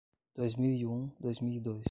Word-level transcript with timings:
Dois 0.35 0.55
mil 0.57 0.73
e 0.73 0.83
um, 0.83 1.11
dois 1.19 1.39
mil 1.41 1.53
e 1.53 1.59
dois 1.59 1.79